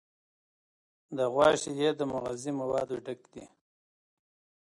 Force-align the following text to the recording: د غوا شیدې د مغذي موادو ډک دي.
د 1.15 1.17
غوا 1.33 1.49
شیدې 1.61 1.89
د 1.99 2.01
مغذي 2.11 2.51
موادو 2.59 2.95
ډک 3.05 3.21
دي. 3.33 3.45